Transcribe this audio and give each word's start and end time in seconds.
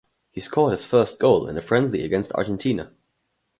He 0.31 0.41
scored 0.41 0.71
his 0.71 0.83
first 0.83 1.19
goal 1.19 1.45
in 1.47 1.59
a 1.59 1.61
friendly 1.61 2.03
against 2.03 2.31
Argentina. 2.31 2.91